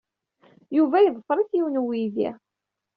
Yuba 0.77 0.97
yeḍfer-it 1.01 1.51
yiwen 1.57 1.75
n 1.79 1.81
uydi. 1.81 2.29